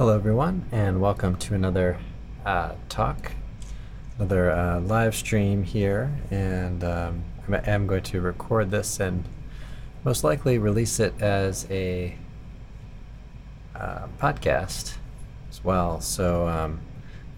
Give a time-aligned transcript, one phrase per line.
[0.00, 1.98] Hello, everyone, and welcome to another
[2.46, 3.32] uh, talk,
[4.16, 6.10] another uh, live stream here.
[6.30, 9.28] And um, I am going to record this and
[10.02, 12.16] most likely release it as a
[13.76, 14.96] uh, podcast
[15.50, 16.00] as well.
[16.00, 16.80] So um,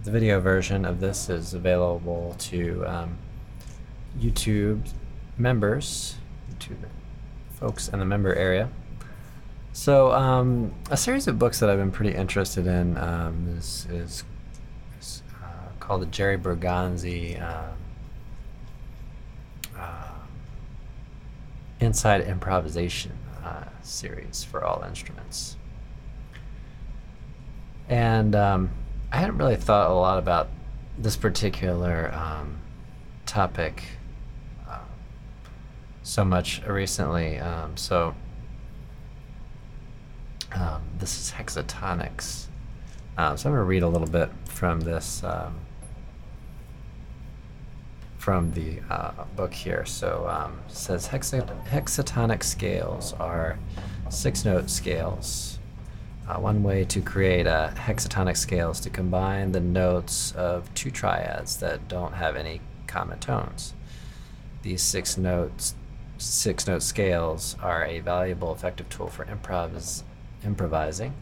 [0.04, 3.18] the video version of this is available to um,
[4.20, 4.88] YouTube
[5.36, 6.14] members,
[6.54, 6.76] YouTube
[7.54, 8.70] folks in the member area.
[9.74, 14.22] So, um, a series of books that I've been pretty interested in um, is, is,
[15.00, 17.70] is uh, called the Jerry Bergonzi uh,
[19.78, 20.08] uh,
[21.80, 25.56] Inside Improvisation uh, series for all instruments.
[27.88, 28.70] And um,
[29.10, 30.48] I hadn't really thought a lot about
[30.98, 32.58] this particular um,
[33.24, 33.84] topic
[34.68, 34.80] uh,
[36.02, 37.38] so much recently.
[37.38, 38.14] Um, so,
[41.02, 42.46] this is hexatonics.
[43.18, 45.58] Um, so I'm going to read a little bit from this, um,
[48.18, 49.84] from the uh, book here.
[49.84, 53.58] So um, says hexa- hexatonic scales are
[54.10, 55.58] six note scales.
[56.28, 60.92] Uh, one way to create a hexatonic scale is to combine the notes of two
[60.92, 63.74] triads that don't have any common tones.
[64.62, 65.74] These six notes,
[66.18, 70.04] six note scales are a valuable, effective tool for improvis-
[70.44, 71.12] improvising,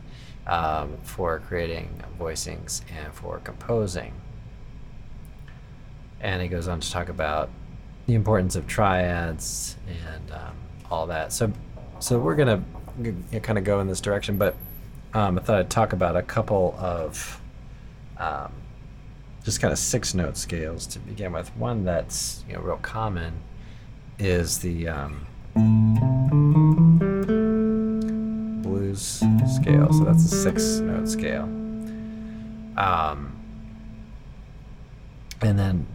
[0.46, 4.12] um, for creating voicings, and for composing.
[6.20, 7.50] And he goes on to talk about
[8.06, 10.56] the importance of triads and um,
[10.90, 11.32] all that.
[11.32, 11.52] So,
[11.98, 12.62] so we're gonna
[13.42, 14.54] kind of go in this direction, but
[15.14, 17.40] um, I thought I'd talk about a couple of
[18.18, 18.52] um,
[19.44, 21.55] just kind of six note scales to begin with.
[21.56, 23.34] One that's you know real common
[24.18, 25.27] is the um,
[29.70, 29.92] scale.
[29.92, 31.44] So that's a six note scale.
[32.76, 33.36] Um,
[35.40, 35.86] and then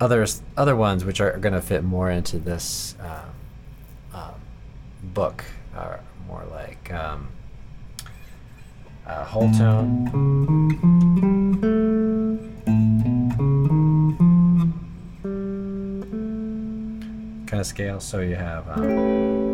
[0.00, 3.24] others, other ones which are going to fit more into this uh,
[4.14, 4.34] um,
[5.02, 5.44] book
[5.74, 7.28] are more like um,
[9.06, 10.10] uh, whole tone.
[17.46, 18.00] Kind of scale.
[18.00, 19.53] So you have.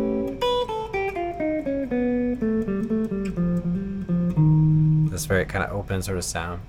[5.20, 6.62] This very kind of open sort of sound.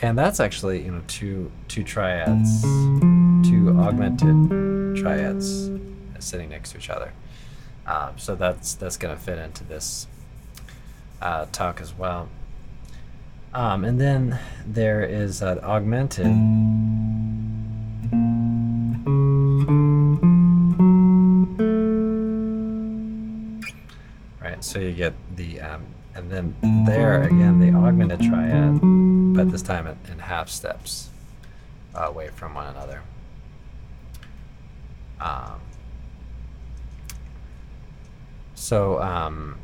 [0.00, 5.70] And that's actually, you know, two two triads, two augmented triads
[6.18, 7.12] sitting next to each other.
[7.86, 10.06] Um, so that's that's going to fit into this
[11.20, 12.30] uh, talk as well.
[13.52, 16.26] Um, and then there is an augmented.
[24.40, 26.54] Right, so you get the, um, and then
[26.86, 28.80] there again, the augmented triad,
[29.34, 31.08] but this time in, half steps
[31.94, 33.02] uh, away from one another.
[35.20, 35.60] Um,
[38.54, 39.58] so, um,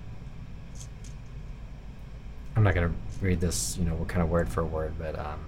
[2.56, 2.94] I'm not going to
[3.24, 5.40] read this, you know, kind of word for word, but um,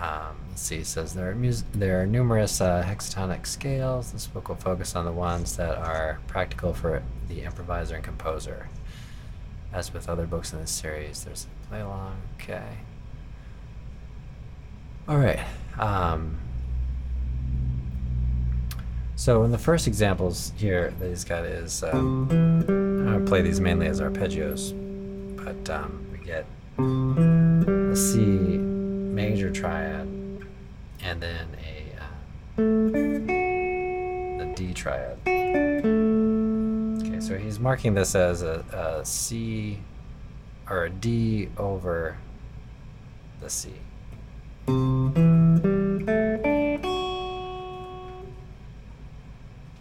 [0.00, 0.84] um, let's see.
[0.84, 4.12] Says there are mus- there are numerous uh, hexatonic scales.
[4.12, 8.68] This book will focus on the ones that are practical for the improviser and composer.
[9.72, 12.18] As with other books in this series, there's a play along.
[12.36, 12.62] Okay.
[15.08, 15.40] All right.
[15.76, 16.38] Um,
[19.16, 22.28] so in the first examples here that he's got is um,
[23.08, 24.70] I'm play these mainly as arpeggios,
[25.36, 26.46] but um, we get
[26.78, 30.13] a C major triad
[31.14, 32.58] and then a uh,
[34.38, 35.16] the D triad.
[37.06, 39.78] Okay, so he's marking this as a, a C
[40.68, 42.16] or a D over
[43.40, 43.68] the C.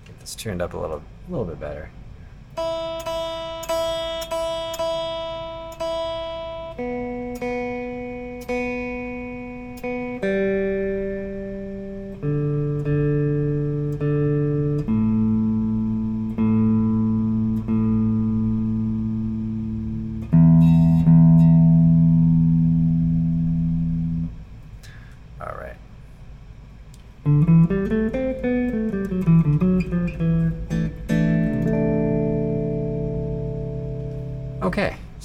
[0.05, 1.89] Get this tuned up a little, a little bit better.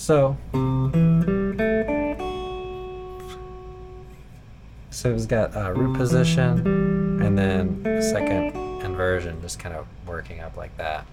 [0.09, 0.35] So
[4.89, 10.41] so it's got uh, root position and then the second inversion, just kind of working
[10.41, 11.07] up like that.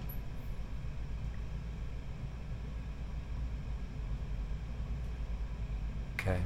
[6.18, 6.40] Okay.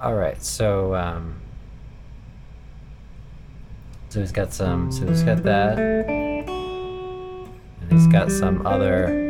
[0.00, 0.42] All right.
[0.42, 1.40] So, um,
[4.08, 4.90] so he's got some.
[4.90, 7.48] So he's got that, and
[7.88, 9.23] he's got some other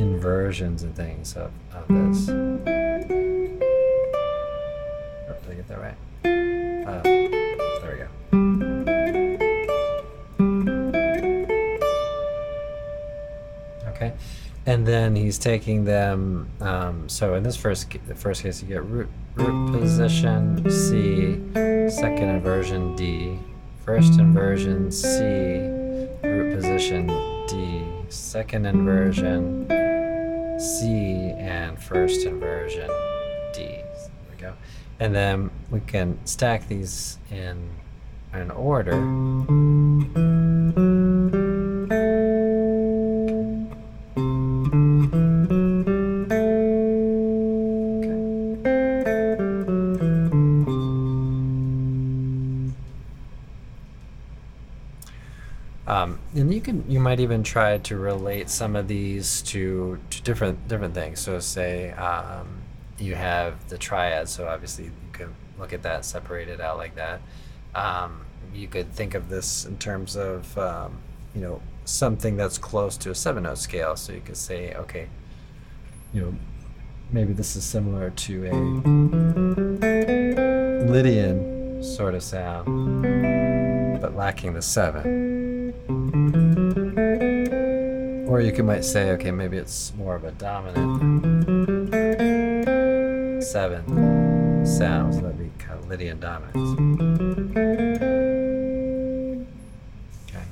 [0.00, 2.28] inversions and things of, of this.
[2.28, 2.58] Oh,
[5.42, 5.96] did I get that right?
[6.86, 7.02] Uh,
[7.82, 8.08] there we go.
[13.88, 14.12] Okay,
[14.66, 16.48] and then he's taking them.
[16.60, 21.40] Um, so in this first the first case, you get root root position C,
[21.90, 23.38] second inversion D,
[23.84, 25.08] first inversion C,
[26.22, 27.06] root position
[27.48, 29.66] D, second inversion
[30.58, 32.88] C, and first inversion
[33.52, 33.66] D.
[33.66, 33.84] There
[34.30, 34.54] we go.
[34.98, 37.68] And then we can stack these in
[38.32, 38.92] an order.
[56.66, 61.20] You might even try to relate some of these to, to different different things.
[61.20, 62.62] So say um,
[62.98, 67.20] you have the triad, so obviously you could look at that separated out like that.
[67.74, 68.22] Um,
[68.54, 70.98] you could think of this in terms of um,
[71.34, 73.96] you know something that's close to a seven note scale.
[73.96, 75.08] So you could say, okay,
[76.12, 76.34] you know,
[77.12, 78.54] maybe this is similar to a
[80.90, 83.02] Lydian sort of sound,
[84.00, 86.45] but lacking the seven.
[88.36, 90.92] Or you could might say, okay, maybe it's more of a dominant
[93.42, 96.78] seven sound, so that'd be kind of Lydian dominance.
[100.28, 100.44] Okay.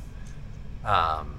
[0.83, 1.35] Um,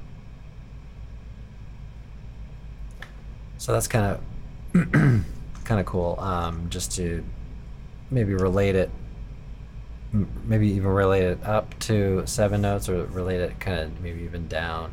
[3.58, 4.92] so that's kind of
[5.64, 6.16] kind of cool.
[6.20, 7.24] Um, just to
[8.12, 8.92] maybe relate it
[10.44, 14.48] maybe even relate it up to seven notes or relate it kind of maybe even
[14.48, 14.92] down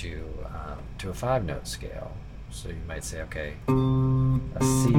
[0.00, 2.10] to um, to a five note scale
[2.50, 4.90] so you might say okay a c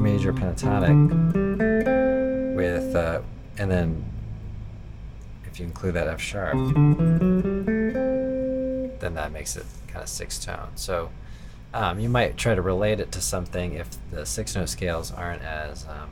[0.00, 0.96] major pentatonic
[2.56, 3.20] with uh,
[3.58, 4.04] and then
[5.44, 6.54] if you include that f sharp
[9.00, 11.10] then that makes it kind of six tone so
[11.74, 15.42] um, you might try to relate it to something if the six note scales aren't
[15.42, 16.08] as um,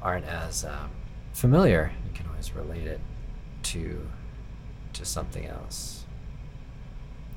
[0.00, 0.90] aren't as um,
[1.38, 1.92] familiar.
[2.38, 3.00] You can always relate it
[3.64, 4.08] to
[4.94, 6.04] to something else.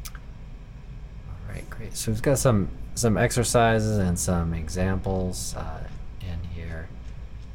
[0.08, 1.96] All right, great.
[1.96, 5.88] So we've got some some exercises and some examples uh,
[6.22, 6.88] in here.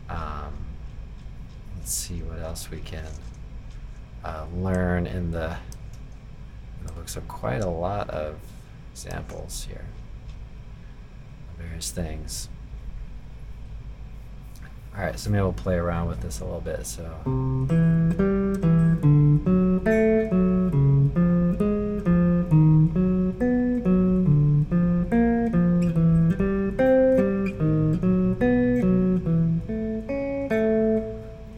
[0.08, 0.52] Um,
[1.76, 3.10] let's see what else we can
[4.24, 5.56] uh, learn in the
[6.84, 8.38] it looks like quite a lot of
[8.92, 9.84] examples here
[11.58, 12.48] various things.
[14.96, 16.86] All right, so maybe we'll play around with this a little bit.
[16.86, 17.04] So.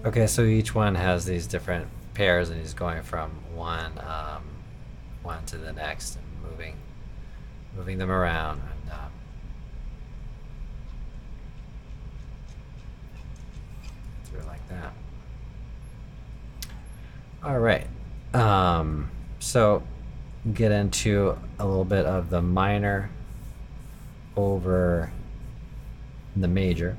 [0.05, 4.43] Okay, so each one has these different pairs, and he's going from one um,
[5.23, 6.75] one to the next and moving
[7.77, 9.13] moving them around and um,
[14.25, 14.93] through like that.
[17.49, 17.87] All right.
[18.35, 19.83] Um, so
[20.53, 23.09] get into a little bit of the minor
[24.37, 25.11] over
[26.37, 26.99] the major.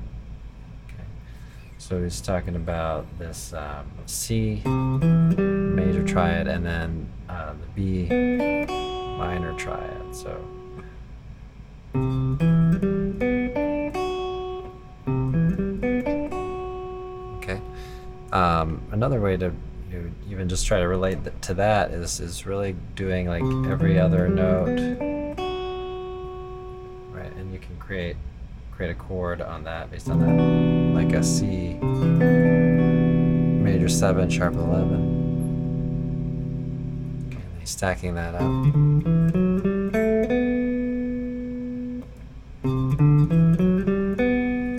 [1.78, 9.56] So he's talking about this um, C major triad and then uh, the B minor
[9.56, 10.16] triad.
[10.16, 10.30] So.
[17.36, 17.60] Okay.
[18.32, 19.52] Um, another way to
[20.40, 24.68] even just try to relate to that is is really doing like every other note,
[27.12, 27.30] right?
[27.36, 28.16] And you can create
[28.72, 30.32] create a chord on that based on that,
[30.98, 31.74] like a C
[33.62, 35.18] major seven sharp eleven.
[37.30, 38.40] Okay, stacking that up.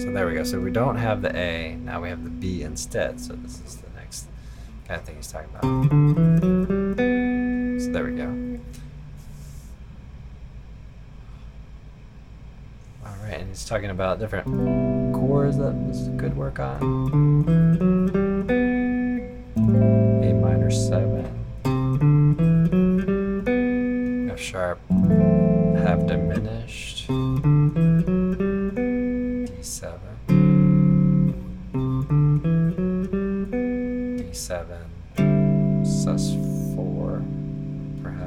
[0.02, 0.44] So there we go.
[0.44, 3.22] So we don't have the A, now we have the B instead.
[3.22, 3.91] So this is the
[5.00, 5.64] thing he's talking about.
[7.82, 8.28] So there we go.
[13.06, 14.46] All right, and he's talking about different
[15.16, 18.21] chords that this could work on.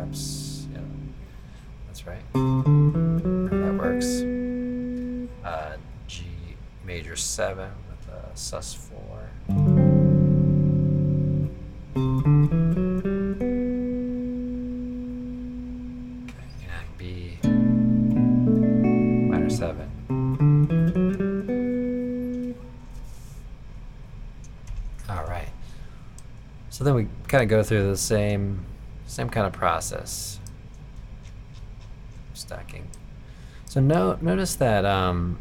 [0.04, 0.80] Perhaps, yeah.
[1.86, 2.20] That's right.
[2.34, 4.22] That works.
[5.42, 6.26] Uh, G
[6.84, 8.84] major 7 with a sus4.
[16.28, 17.38] Okay, and B
[19.30, 19.88] minor 7.
[25.08, 25.48] All right.
[26.68, 28.66] So then we kind of go through the same
[29.14, 30.40] same kind of process.
[32.32, 32.88] Stacking.
[33.66, 35.38] So no, notice that um,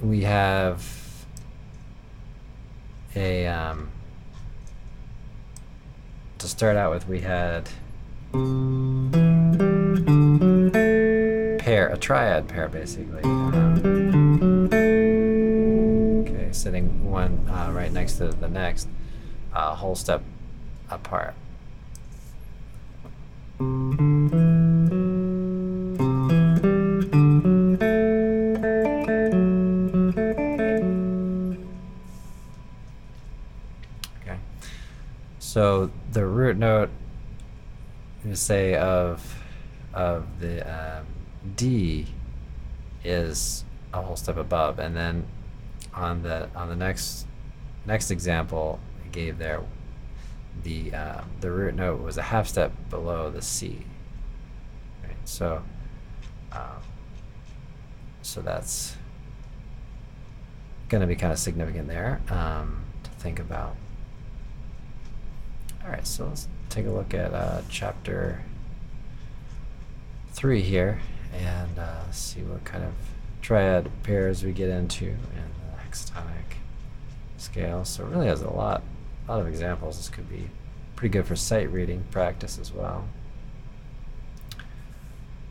[0.00, 1.26] we have
[3.14, 3.90] a um,
[6.38, 7.68] to start out with we had
[11.58, 14.68] pair a triad pair basically um,
[16.26, 18.88] okay sitting one uh, right next to the next
[19.52, 20.22] uh, whole step
[20.90, 21.34] apart
[23.60, 23.66] Okay.
[35.38, 36.90] So the root note,
[38.24, 39.44] you say of
[39.92, 41.06] of the um,
[41.54, 42.08] D
[43.04, 45.26] is a whole step above, and then
[45.92, 47.26] on the on the next
[47.86, 49.62] next example I gave there,
[50.62, 53.84] the uh, the root note was a half step below the C.
[55.02, 55.16] Right.
[55.24, 55.62] So
[56.52, 56.82] um,
[58.22, 58.96] so that's
[60.88, 63.76] going to be kind of significant there um, to think about.
[65.82, 68.42] All right, so let's take a look at uh, chapter
[70.32, 71.00] three here
[71.32, 72.92] and uh, see what kind of
[73.42, 76.56] triad pairs we get into in the hexatonic
[77.36, 77.84] scale.
[77.84, 78.82] So it really has a lot,
[79.26, 79.96] a lot of examples.
[79.96, 80.50] This could be
[80.96, 83.06] pretty good for sight reading practice as well.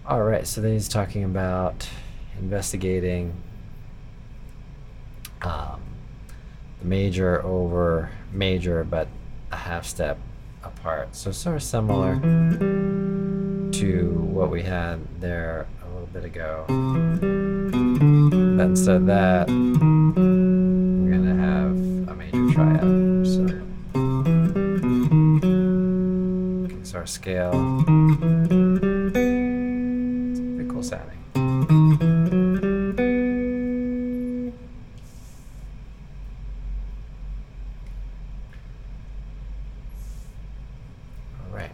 [0.05, 1.87] All right, so then he's talking about
[2.37, 3.33] investigating
[5.41, 5.81] um,
[6.79, 9.07] the major over major, but
[9.51, 10.17] a half step
[10.63, 11.15] apart.
[11.15, 12.15] So sort of similar
[13.71, 16.65] to what we had there a little bit ago.
[18.59, 19.47] Instead of that,
[22.53, 22.81] triad.
[23.25, 23.41] So,
[26.65, 27.83] okay, so our scale.
[30.29, 31.17] It's pretty cool sounding.
[41.39, 41.72] All right.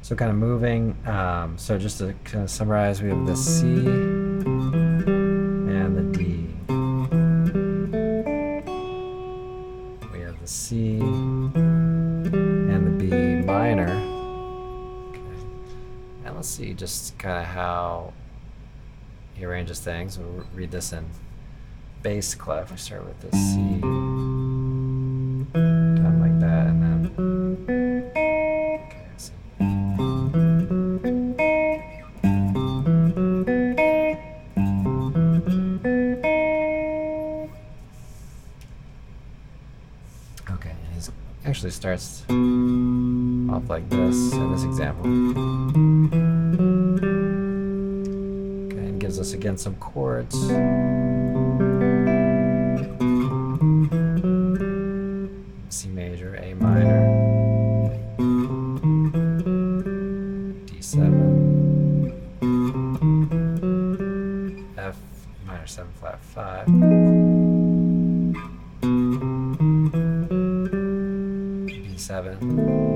[0.00, 0.96] So kind of moving.
[1.06, 4.11] Um, so just to kind of summarize, we have the C
[16.62, 18.12] see just kind of how
[19.34, 20.18] he arranges things.
[20.18, 21.06] We'll read this in
[22.02, 22.70] bass clef.
[22.70, 23.58] We start with the C
[26.20, 27.10] like that, and then.
[40.50, 41.10] Okay, and he's
[41.44, 42.24] actually starts
[43.52, 45.06] off like this in this example.
[48.72, 50.34] Okay, and gives us again some chords.
[55.68, 57.90] C major, A minor,
[60.66, 61.02] D7,
[64.78, 64.96] F
[65.46, 66.66] minor 7 flat 5,
[71.66, 72.91] B7,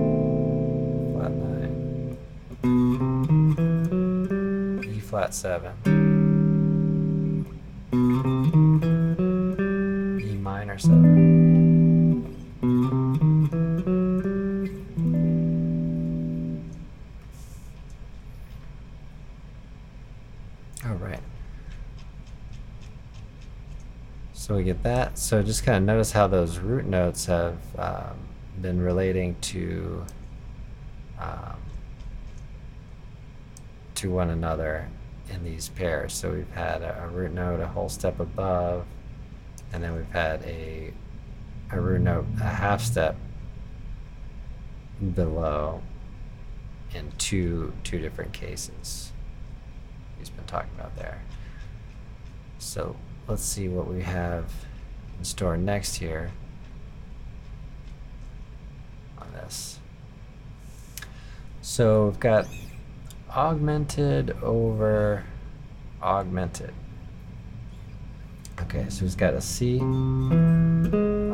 [5.17, 5.73] flat 7,
[10.21, 12.37] E minor 7.
[20.85, 21.19] All right.
[24.35, 25.19] So we get that.
[25.19, 28.19] So just kind of notice how those root notes have um,
[28.61, 30.05] been relating to
[31.19, 31.57] um,
[33.97, 34.91] to one another
[35.29, 36.13] in these pairs.
[36.13, 38.85] So we've had a, a root note a whole step above,
[39.73, 40.93] and then we've had a
[41.73, 43.17] a root note a half step
[45.15, 45.83] below
[46.95, 49.13] in two two different cases.
[50.19, 51.23] he's been talking about there.
[52.59, 52.97] So
[53.29, 54.45] let's see what we have
[55.19, 56.31] in store next here
[59.19, 59.79] on this.
[61.63, 62.47] So we've got
[63.31, 65.25] augmented over
[66.03, 66.73] augmented.
[68.63, 69.81] Okay, so he's got a C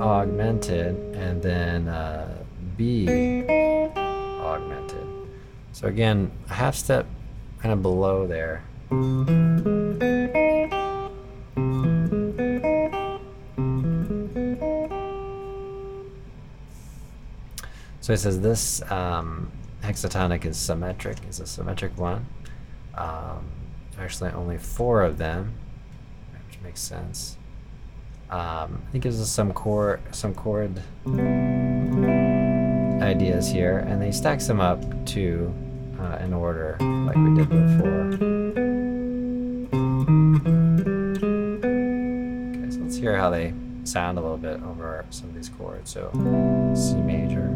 [0.03, 2.45] augmented and then uh,
[2.77, 5.07] B augmented.
[5.73, 7.07] So again, a half step
[7.61, 8.65] kind of below there.
[18.01, 22.27] So it says this um, hexatonic is symmetric, is a symmetric one.
[22.95, 23.51] Um,
[23.99, 25.55] actually, only four of them,
[26.49, 27.37] which makes sense.
[28.31, 30.83] Um, I think gives us some chord, some chord
[33.03, 35.53] ideas here, and they stacks them up to
[36.01, 38.15] uh, in order like we did before.
[42.49, 43.53] Okay, so let's hear how they
[43.85, 45.91] sound a little bit over some of these chords.
[45.91, 46.11] So
[46.75, 47.51] C major.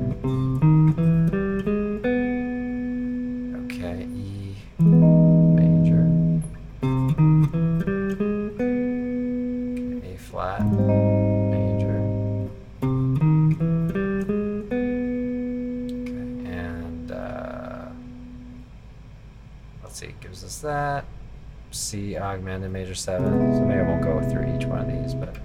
[22.66, 23.54] Augmented major seven.
[23.54, 25.36] So maybe I won't go through each one of these, but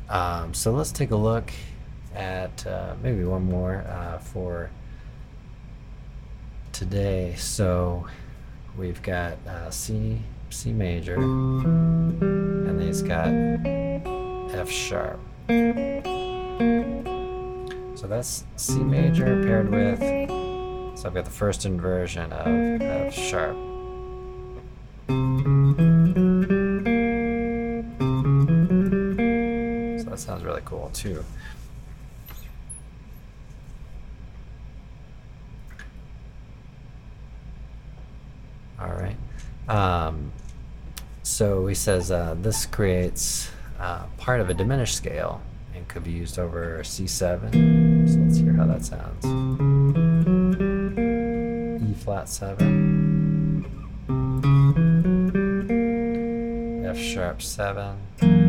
[0.08, 1.52] Um, so let's take a look
[2.14, 4.70] at uh, maybe one more uh, for
[6.72, 7.34] today.
[7.36, 8.06] So
[8.76, 10.18] we've got uh, C,
[10.50, 13.28] C major, and then it's got
[14.54, 15.20] F sharp.
[17.96, 20.00] So that's C major paired with.
[20.98, 23.56] So I've got the first inversion of F sharp.
[30.14, 31.24] That sounds really cool too.
[38.80, 39.16] All right.
[39.68, 40.30] Um,
[41.24, 43.50] so he says uh, this creates
[43.80, 45.42] uh, part of a diminished scale
[45.74, 48.08] and could be used over C7.
[48.08, 49.24] So let's hear how that sounds.
[51.82, 53.64] E flat 7.
[56.86, 58.43] F sharp 7.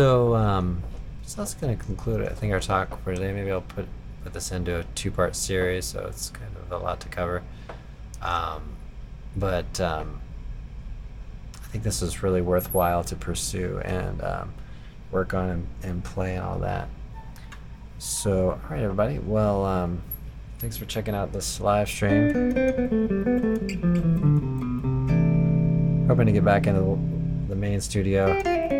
[0.00, 0.82] So, um,
[1.26, 3.34] so that's going to conclude, I think, our talk for today.
[3.34, 3.86] Maybe I'll put
[4.24, 7.42] put this into a two part series, so it's kind of a lot to cover.
[8.22, 8.62] Um,
[9.36, 10.22] but um,
[11.54, 14.54] I think this is really worthwhile to pursue and um,
[15.10, 16.88] work on and, and play and all that.
[17.98, 19.18] So, all right, everybody.
[19.18, 20.00] Well, um,
[20.60, 22.30] thanks for checking out this live stream.
[26.08, 26.98] Hoping to get back into the,
[27.50, 28.79] the main studio.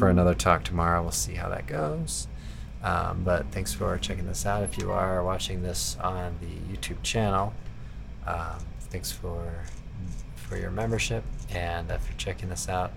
[0.00, 2.26] For another talk tomorrow, we'll see how that goes.
[2.82, 4.62] Um, but thanks for checking this out.
[4.62, 7.52] If you are watching this on the YouTube channel,
[8.26, 9.66] um, thanks for
[10.36, 11.22] for your membership.
[11.50, 12.92] And if you're checking this out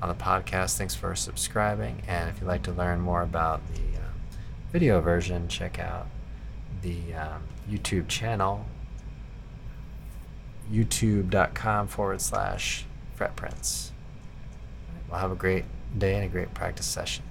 [0.00, 2.00] on the podcast, thanks for subscribing.
[2.08, 4.14] And if you'd like to learn more about the um,
[4.72, 6.06] video version, check out
[6.80, 8.64] the um, YouTube channel,
[10.72, 12.86] youtube.com forward slash
[13.18, 13.90] fretprints.
[15.10, 17.24] Well, have a great day and a great practice session.